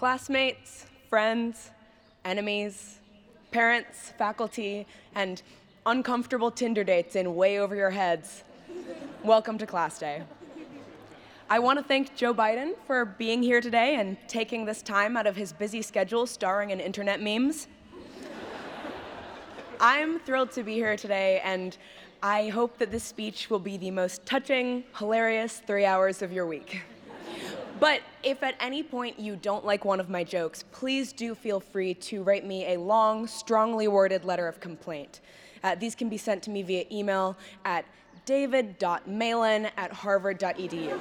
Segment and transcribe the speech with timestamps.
[0.00, 1.72] Classmates, friends,
[2.24, 3.00] enemies,
[3.50, 5.42] parents, faculty, and
[5.84, 8.42] uncomfortable Tinder dates in way over your heads,
[9.22, 10.22] welcome to class day.
[11.50, 15.26] I want to thank Joe Biden for being here today and taking this time out
[15.26, 17.68] of his busy schedule starring in internet memes.
[19.80, 21.76] I'm thrilled to be here today, and
[22.22, 26.46] I hope that this speech will be the most touching, hilarious three hours of your
[26.46, 26.80] week.
[27.78, 31.60] But if at any point you don't like one of my jokes, please do feel
[31.60, 35.20] free to write me a long, strongly worded letter of complaint.
[35.62, 37.84] Uh, these can be sent to me via email at
[38.24, 40.98] david.malan at harvard.edu.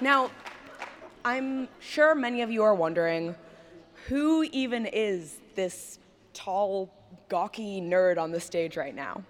[0.00, 0.30] now,
[1.24, 3.34] I'm sure many of you are wondering
[4.06, 5.98] who even is this
[6.32, 6.90] tall,
[7.28, 9.22] gawky nerd on the stage right now?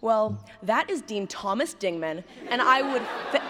[0.00, 3.02] Well, that is Dean Thomas Dingman, and I would.
[3.30, 3.42] Th-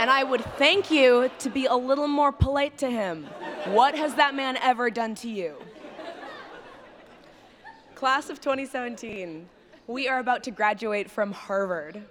[0.00, 3.24] and I would thank you to be a little more polite to him.
[3.66, 5.56] What has that man ever done to you?
[7.94, 9.46] Class of 2017,
[9.86, 12.02] we are about to graduate from Harvard.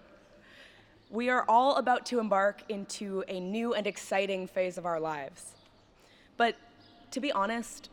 [1.10, 5.56] We are all about to embark into a new and exciting phase of our lives.
[6.38, 6.56] But
[7.10, 7.90] to be honest,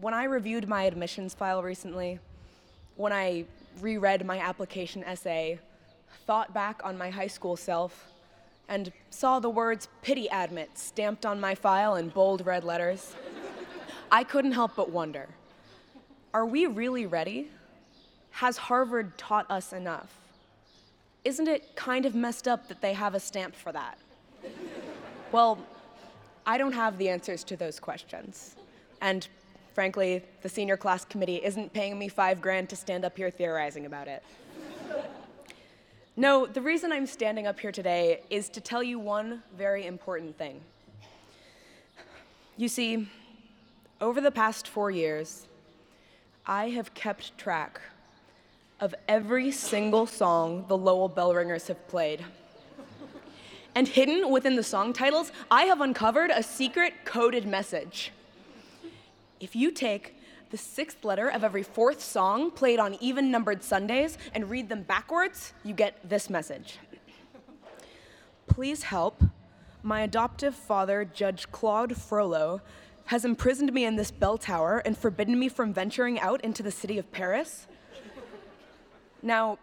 [0.00, 2.18] when I reviewed my admissions file recently,
[2.96, 3.44] when I
[3.80, 5.60] reread my application essay,
[6.26, 8.10] thought back on my high school self,
[8.68, 13.14] and saw the words pity admit stamped on my file in bold red letters,
[14.10, 15.28] I couldn't help but wonder
[16.34, 17.50] are we really ready?
[18.30, 20.14] Has Harvard taught us enough?
[21.24, 23.98] Isn't it kind of messed up that they have a stamp for that?
[25.32, 25.58] well,
[26.46, 28.56] I don't have the answers to those questions.
[29.00, 29.26] And
[29.74, 33.86] frankly, the senior class committee isn't paying me five grand to stand up here theorizing
[33.86, 34.22] about it.
[36.18, 40.36] No, the reason I'm standing up here today is to tell you one very important
[40.36, 40.60] thing.
[42.56, 43.08] You see,
[44.00, 45.46] over the past four years,
[46.44, 47.80] I have kept track
[48.80, 52.24] of every single song the Lowell Bell Ringers have played.
[53.76, 58.10] And hidden within the song titles, I have uncovered a secret coded message.
[59.38, 60.16] If you take
[60.50, 64.82] the sixth letter of every fourth song played on even numbered Sundays and read them
[64.82, 66.78] backwards, you get this message.
[68.46, 69.22] Please help.
[69.82, 72.62] My adoptive father, Judge Claude Frollo,
[73.06, 76.70] has imprisoned me in this bell tower and forbidden me from venturing out into the
[76.70, 77.66] city of Paris.
[79.22, 79.58] Now,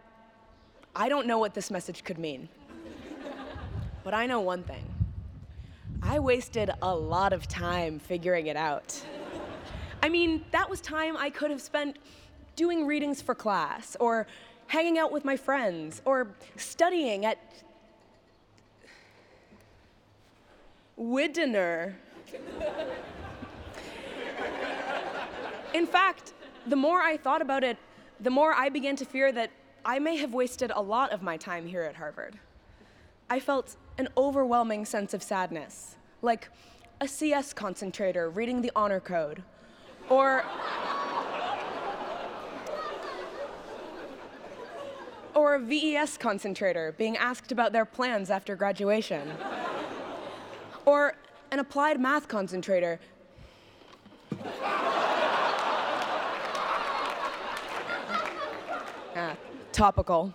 [0.95, 2.47] I don't know what this message could mean,
[4.03, 4.85] but I know one thing.
[6.01, 9.01] I wasted a lot of time figuring it out.
[10.05, 11.97] I mean, that was time I could have spent
[12.55, 14.27] doing readings for class, or
[14.67, 16.27] hanging out with my friends, or
[16.57, 17.39] studying at
[20.95, 21.95] Widener.
[25.73, 26.33] In fact,
[26.67, 27.77] the more I thought about it,
[28.19, 29.49] the more I began to fear that
[29.83, 32.37] I may have wasted a lot of my time here at Harvard.
[33.27, 36.49] I felt an overwhelming sense of sadness, like
[37.01, 39.41] a CS concentrator reading the honor code,
[40.09, 40.43] or
[45.33, 49.31] or a VES concentrator being asked about their plans after graduation.
[50.85, 51.13] or
[51.51, 52.99] an applied math concentrator
[59.15, 59.35] ah,
[59.71, 60.33] topical.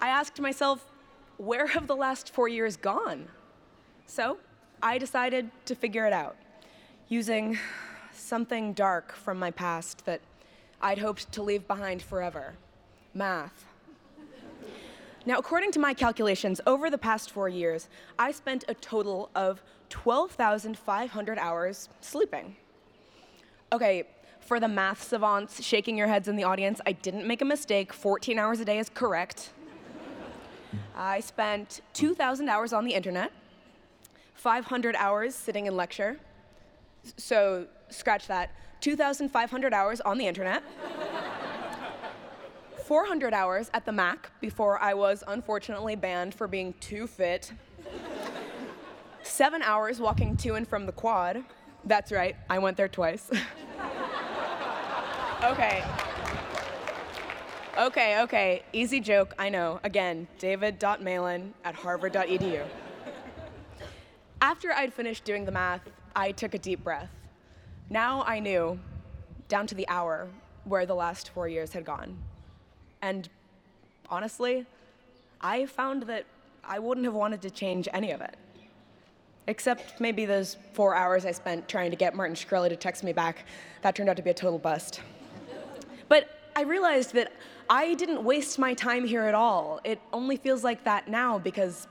[0.00, 0.84] I asked myself,
[1.38, 3.28] where have the last four years gone?
[4.06, 4.38] So
[4.82, 6.36] I decided to figure it out
[7.08, 7.58] using
[8.22, 10.20] something dark from my past that
[10.80, 12.54] I'd hoped to leave behind forever
[13.14, 13.66] math.
[15.24, 17.88] Now, according to my calculations, over the past four years,
[18.18, 22.56] I spent a total of 12,500 hours sleeping.
[23.72, 24.04] Okay,
[24.40, 27.92] for the math savants shaking your heads in the audience, I didn't make a mistake.
[27.92, 29.50] 14 hours a day is correct.
[30.96, 33.30] I spent 2,000 hours on the internet,
[34.34, 36.18] 500 hours sitting in lecture.
[37.16, 38.50] So scratch that,
[38.80, 40.62] 2,500 hours on the internet,
[42.84, 47.52] 400 hours at the Mac before I was unfortunately banned for being too fit,
[49.22, 51.44] seven hours walking to and from the quad.
[51.84, 53.30] That's right, I went there twice.
[55.44, 55.84] okay.
[57.78, 59.80] Okay, okay, easy joke, I know.
[59.82, 62.64] Again, david.malan at harvard.edu.
[64.42, 67.10] After I'd finished doing the math, I took a deep breath.
[67.90, 68.78] Now I knew,
[69.48, 70.28] down to the hour,
[70.64, 72.16] where the last four years had gone.
[73.00, 73.28] And
[74.08, 74.66] honestly,
[75.40, 76.24] I found that
[76.64, 78.36] I wouldn't have wanted to change any of it.
[79.48, 83.12] Except maybe those four hours I spent trying to get Martin Shkreli to text me
[83.12, 83.44] back.
[83.82, 85.00] That turned out to be a total bust.
[86.08, 87.32] But I realized that
[87.68, 89.80] I didn't waste my time here at all.
[89.82, 91.88] It only feels like that now because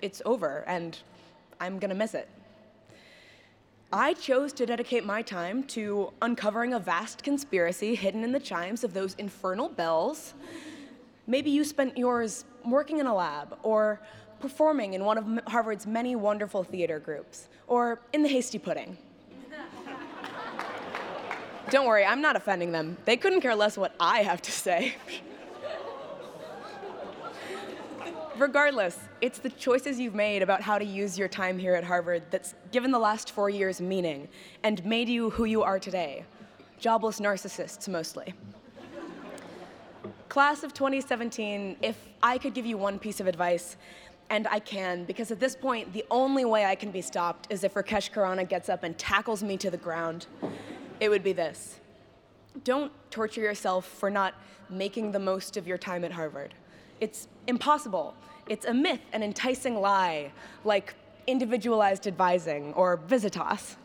[0.00, 0.98] it's over and
[1.60, 2.28] I'm gonna miss it.
[3.96, 8.82] I chose to dedicate my time to uncovering a vast conspiracy hidden in the chimes
[8.82, 10.34] of those infernal bells.
[11.28, 14.00] Maybe you spent yours working in a lab or
[14.40, 18.98] performing in one of Harvard's many wonderful theater groups or in the hasty pudding.
[21.70, 22.96] Don't worry, I'm not offending them.
[23.04, 24.96] They couldn't care less what I have to say.
[28.36, 32.24] Regardless, it's the choices you've made about how to use your time here at Harvard
[32.32, 34.28] that's given the last four years meaning
[34.64, 36.24] and made you who you are today.
[36.80, 38.34] Jobless narcissists, mostly.
[40.28, 43.76] Class of 2017, if I could give you one piece of advice,
[44.30, 47.62] and I can, because at this point, the only way I can be stopped is
[47.62, 50.26] if Rakesh Khurana gets up and tackles me to the ground,
[50.98, 51.78] it would be this.
[52.64, 54.34] Don't torture yourself for not
[54.68, 56.54] making the most of your time at Harvard.
[57.04, 58.14] It's impossible.
[58.48, 60.32] It's a myth, an enticing lie,
[60.64, 60.94] like
[61.26, 63.76] individualized advising or Visitas.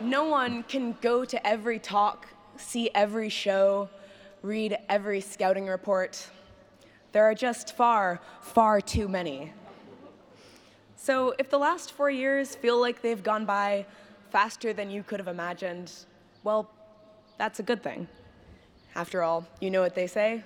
[0.00, 2.26] no one can go to every talk,
[2.56, 3.90] see every show,
[4.40, 6.30] read every scouting report.
[7.12, 9.52] There are just far, far too many.
[10.96, 13.84] So if the last four years feel like they've gone by
[14.30, 15.92] faster than you could have imagined,
[16.42, 16.70] well,
[17.36, 18.08] that's a good thing.
[18.94, 20.42] After all, you know what they say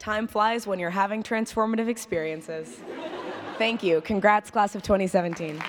[0.00, 2.80] time flies when you're having transformative experiences.
[3.58, 4.00] Thank you.
[4.00, 5.62] Congrats, class of 2017.